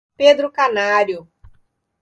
Pedro 0.17 0.49
Canário 0.51 1.29